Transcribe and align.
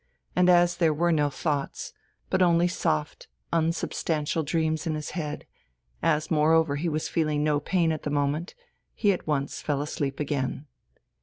And 0.35 0.49
as 0.49 0.77
there 0.77 0.95
were 0.95 1.11
no 1.11 1.29
thoughts, 1.29 1.93
but 2.31 2.41
only 2.41 2.67
soft 2.67 3.27
unsubstantial 3.53 4.41
dreams 4.41 4.87
in 4.87 4.95
his 4.95 5.11
head, 5.11 5.45
as 6.01 6.31
moreover 6.31 6.77
he 6.77 6.89
was 6.89 7.07
feeling 7.07 7.43
no 7.43 7.59
pain 7.59 7.91
at 7.91 8.01
the 8.01 8.09
moment, 8.09 8.55
he 8.95 9.13
at 9.13 9.27
once 9.27 9.61
fell 9.61 9.79
asleep 9.79 10.19
again. 10.19 10.65